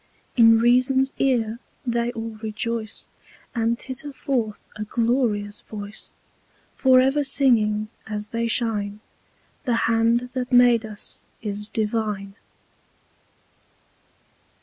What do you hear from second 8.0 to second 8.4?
as